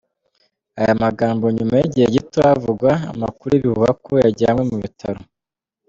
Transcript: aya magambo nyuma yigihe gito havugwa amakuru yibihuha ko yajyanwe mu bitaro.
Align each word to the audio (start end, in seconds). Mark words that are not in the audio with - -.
aya 0.79 0.93
magambo 1.03 1.45
nyuma 1.57 1.73
yigihe 1.81 2.07
gito 2.15 2.37
havugwa 2.47 2.91
amakuru 3.11 3.51
yibihuha 3.53 3.91
ko 4.05 4.11
yajyanwe 4.23 4.63
mu 4.69 4.77
bitaro. 4.83 5.21